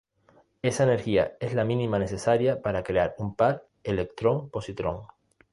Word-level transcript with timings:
Esa 0.63 0.81
energía 0.85 1.37
es 1.39 1.53
la 1.53 1.63
mínima 1.63 1.99
necesaria 1.99 2.63
para 2.63 2.81
crear 2.81 3.13
un 3.19 3.35
par 3.35 3.67
electrón-positrón. 3.83 5.03